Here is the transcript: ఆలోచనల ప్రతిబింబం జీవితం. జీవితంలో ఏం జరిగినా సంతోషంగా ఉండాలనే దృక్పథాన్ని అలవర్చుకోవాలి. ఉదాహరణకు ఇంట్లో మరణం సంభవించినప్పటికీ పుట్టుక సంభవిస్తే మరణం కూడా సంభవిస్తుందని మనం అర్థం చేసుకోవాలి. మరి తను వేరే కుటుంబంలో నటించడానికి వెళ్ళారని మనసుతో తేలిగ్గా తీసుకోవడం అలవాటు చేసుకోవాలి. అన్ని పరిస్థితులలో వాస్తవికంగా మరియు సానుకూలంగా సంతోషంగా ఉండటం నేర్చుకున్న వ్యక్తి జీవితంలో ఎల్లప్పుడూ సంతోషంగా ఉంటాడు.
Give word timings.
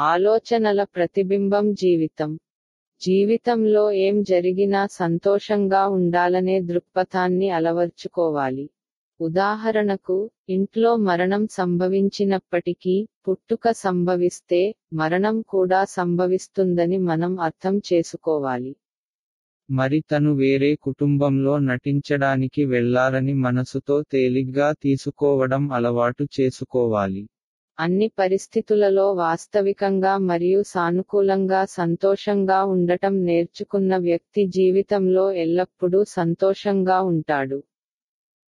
ఆలోచనల 0.00 0.84
ప్రతిబింబం 0.84 1.72
జీవితం. 1.72 2.38
జీవితంలో 3.00 3.92
ఏం 3.92 4.22
జరిగినా 4.22 4.86
సంతోషంగా 4.86 5.88
ఉండాలనే 5.88 6.60
దృక్పథాన్ని 6.60 7.50
అలవర్చుకోవాలి. 7.50 8.68
ఉదాహరణకు 9.20 10.30
ఇంట్లో 10.48 10.96
మరణం 10.96 11.46
సంభవించినప్పటికీ 11.46 13.08
పుట్టుక 13.28 13.72
సంభవిస్తే 13.72 14.74
మరణం 14.92 15.42
కూడా 15.42 15.84
సంభవిస్తుందని 15.84 16.98
మనం 16.98 17.40
అర్థం 17.40 17.78
చేసుకోవాలి. 17.92 18.76
మరి 19.70 20.00
తను 20.00 20.32
వేరే 20.34 20.74
కుటుంబంలో 20.74 21.58
నటించడానికి 21.58 22.64
వెళ్ళారని 22.64 23.34
మనసుతో 23.34 24.02
తేలిగ్గా 24.02 24.72
తీసుకోవడం 24.72 25.72
అలవాటు 25.72 26.28
చేసుకోవాలి. 26.40 27.24
అన్ని 27.78 28.08
పరిస్థితులలో 28.16 29.06
వాస్తవికంగా 29.18 30.12
మరియు 30.24 30.60
సానుకూలంగా 30.70 31.60
సంతోషంగా 31.72 32.58
ఉండటం 32.72 33.16
నేర్చుకున్న 33.24 33.96
వ్యక్తి 34.04 34.44
జీవితంలో 34.54 35.24
ఎల్లప్పుడూ 35.42 36.00
సంతోషంగా 36.12 36.98
ఉంటాడు. 37.10 37.58